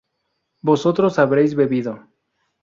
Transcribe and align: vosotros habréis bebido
vosotros 0.63 1.19
habréis 1.19 1.53
bebido 1.53 2.07